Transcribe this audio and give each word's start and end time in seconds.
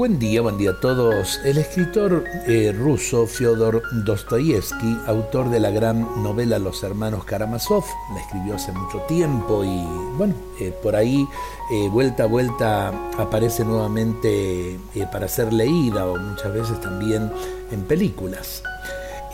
Buen 0.00 0.18
día, 0.18 0.40
buen 0.40 0.56
día 0.56 0.70
a 0.70 0.80
todos. 0.80 1.42
El 1.44 1.58
escritor 1.58 2.24
eh, 2.46 2.72
ruso 2.74 3.26
Fyodor 3.26 3.82
Dostoyevsky, 4.06 4.96
autor 5.06 5.50
de 5.50 5.60
la 5.60 5.68
gran 5.70 6.22
novela 6.22 6.58
Los 6.58 6.82
hermanos 6.82 7.26
Karamazov, 7.26 7.84
la 8.14 8.20
escribió 8.22 8.54
hace 8.54 8.72
mucho 8.72 9.00
tiempo 9.00 9.62
y 9.62 9.84
bueno, 10.16 10.32
eh, 10.58 10.72
por 10.82 10.96
ahí 10.96 11.28
eh, 11.70 11.88
vuelta 11.90 12.22
a 12.22 12.26
vuelta 12.28 12.88
aparece 13.18 13.62
nuevamente 13.62 14.80
para 15.12 15.28
ser 15.28 15.52
leída 15.52 16.06
o 16.06 16.16
muchas 16.16 16.54
veces 16.54 16.80
también 16.80 17.30
en 17.70 17.82
películas. 17.82 18.62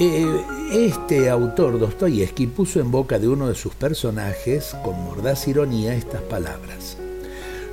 este 0.00 1.30
autor 1.30 1.78
Dostoyevsky 1.78 2.48
puso 2.48 2.80
en 2.80 2.90
boca 2.90 3.20
de 3.20 3.28
uno 3.28 3.46
de 3.46 3.54
sus 3.54 3.72
personajes 3.76 4.74
con 4.82 5.00
mordaz 5.04 5.46
ironía 5.46 5.94
estas 5.94 6.23
palabras. 6.23 6.96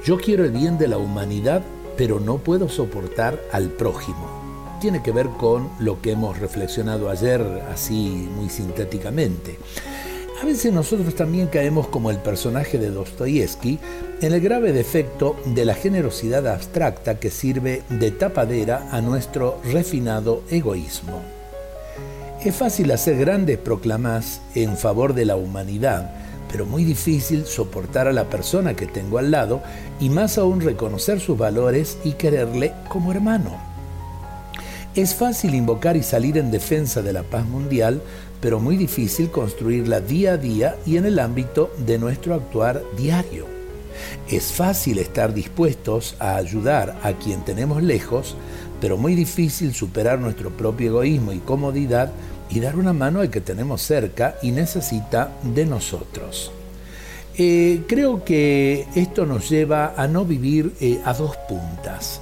Yo 0.05 0.17
quiero 0.17 0.45
el 0.45 0.51
bien 0.51 0.77
de 0.77 0.89
la 0.89 0.99
humanidad 0.99 1.63
pero 1.97 2.19
no 2.19 2.37
puedo 2.37 2.69
soportar 2.69 3.39
al 3.51 3.69
prójimo. 3.69 4.77
Tiene 4.81 5.01
que 5.01 5.11
ver 5.11 5.29
con 5.29 5.69
lo 5.79 6.01
que 6.01 6.11
hemos 6.11 6.39
reflexionado 6.39 7.09
ayer 7.09 7.41
así 7.71 8.29
muy 8.35 8.49
sintéticamente. 8.49 9.57
A 10.41 10.45
veces 10.45 10.73
nosotros 10.73 11.15
también 11.15 11.47
caemos 11.47 11.87
como 11.87 12.11
el 12.11 12.17
personaje 12.17 12.77
de 12.77 12.89
Dostoyevsky 12.89 13.79
en 14.19 14.33
el 14.33 14.41
grave 14.41 14.73
defecto 14.73 15.37
de 15.45 15.63
la 15.63 15.73
generosidad 15.73 16.45
abstracta 16.47 17.17
que 17.17 17.29
sirve 17.29 17.83
de 17.89 18.11
tapadera 18.11 18.89
a 18.91 18.99
nuestro 18.99 19.61
refinado 19.63 20.43
egoísmo. 20.49 21.21
Es 22.43 22.53
fácil 22.53 22.91
hacer 22.91 23.15
grandes 23.15 23.57
proclamas 23.57 24.41
en 24.53 24.75
favor 24.75 25.13
de 25.13 25.23
la 25.23 25.37
humanidad, 25.37 26.13
pero 26.53 26.67
muy 26.67 26.83
difícil 26.83 27.47
soportar 27.47 28.07
a 28.07 28.13
la 28.13 28.29
persona 28.29 28.75
que 28.75 28.85
tengo 28.85 29.17
al 29.17 29.31
lado 29.31 29.63
y 29.99 30.09
más 30.09 30.37
aún 30.37 30.61
reconocer 30.61 31.19
sus 31.19 31.35
valores 31.35 31.97
y 32.03 32.11
quererle 32.11 32.73
como 32.89 33.11
hermano. 33.11 33.57
Es 34.93 35.15
fácil 35.15 35.55
invocar 35.55 35.97
y 35.97 36.03
salir 36.03 36.37
en 36.37 36.51
defensa 36.51 37.01
de 37.01 37.11
la 37.11 37.23
paz 37.23 37.47
mundial, 37.47 38.03
pero 38.39 38.59
muy 38.59 38.77
difícil 38.77 39.31
construirla 39.31 39.99
día 39.99 40.33
a 40.33 40.37
día 40.37 40.75
y 40.85 40.97
en 40.97 41.07
el 41.07 41.17
ámbito 41.17 41.73
de 41.87 41.97
nuestro 41.97 42.35
actuar 42.35 42.83
diario. 42.95 43.47
Es 44.29 44.51
fácil 44.51 44.99
estar 44.99 45.33
dispuestos 45.33 46.15
a 46.19 46.35
ayudar 46.35 46.99
a 47.01 47.13
quien 47.13 47.43
tenemos 47.43 47.81
lejos, 47.81 48.35
pero 48.79 48.95
muy 48.95 49.15
difícil 49.15 49.73
superar 49.73 50.19
nuestro 50.19 50.51
propio 50.51 50.89
egoísmo 50.89 51.33
y 51.33 51.39
comodidad 51.39 52.11
y 52.49 52.59
dar 52.59 52.75
una 52.75 52.93
mano 52.93 53.21
al 53.21 53.29
que 53.29 53.41
tenemos 53.41 53.81
cerca 53.81 54.35
y 54.41 54.51
necesita 54.51 55.31
de 55.43 55.65
nosotros. 55.65 56.51
Eh, 57.35 57.81
creo 57.87 58.23
que 58.23 58.87
esto 58.95 59.25
nos 59.25 59.49
lleva 59.49 59.95
a 59.97 60.07
no 60.07 60.23
vivir 60.23 60.73
eh, 60.79 61.01
a 61.03 61.13
dos 61.13 61.35
puntas. 61.49 62.21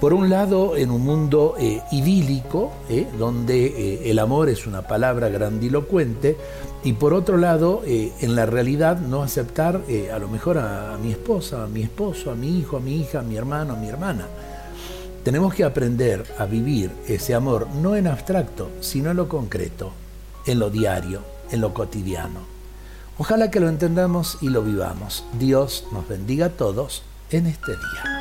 Por 0.00 0.14
un 0.14 0.28
lado, 0.28 0.76
en 0.76 0.90
un 0.90 1.02
mundo 1.02 1.56
eh, 1.58 1.80
idílico, 1.90 2.72
donde 3.18 4.10
el 4.10 4.18
amor 4.18 4.50
es 4.50 4.66
una 4.66 4.82
palabra 4.82 5.28
grandilocuente, 5.30 6.36
y 6.82 6.92
por 6.92 7.14
otro 7.14 7.38
lado, 7.38 7.82
en 7.86 8.36
la 8.36 8.44
realidad, 8.44 8.98
no 8.98 9.22
aceptar 9.22 9.80
a 10.12 10.18
lo 10.18 10.28
mejor 10.28 10.58
a, 10.58 10.92
a 10.92 10.98
mi 10.98 11.10
esposa, 11.10 11.64
a 11.64 11.66
mi 11.68 11.82
esposo, 11.82 12.30
a 12.30 12.34
mi 12.34 12.58
hijo, 12.58 12.76
a 12.76 12.80
mi 12.80 13.00
hija, 13.00 13.20
a 13.20 13.22
mi 13.22 13.36
hermano, 13.36 13.72
a 13.72 13.76
mi 13.76 13.88
hermana. 13.88 14.26
Tenemos 15.24 15.54
que 15.54 15.64
aprender 15.64 16.22
a 16.38 16.44
vivir 16.44 16.92
ese 17.08 17.34
amor 17.34 17.66
no 17.70 17.96
en 17.96 18.06
abstracto, 18.06 18.70
sino 18.80 19.10
en 19.10 19.16
lo 19.16 19.26
concreto, 19.26 19.90
en 20.44 20.58
lo 20.58 20.68
diario, 20.68 21.22
en 21.50 21.62
lo 21.62 21.72
cotidiano. 21.72 22.40
Ojalá 23.16 23.50
que 23.50 23.58
lo 23.58 23.70
entendamos 23.70 24.36
y 24.42 24.50
lo 24.50 24.62
vivamos. 24.62 25.24
Dios 25.38 25.86
nos 25.92 26.06
bendiga 26.06 26.46
a 26.46 26.50
todos 26.50 27.04
en 27.30 27.46
este 27.46 27.72
día. 27.72 28.13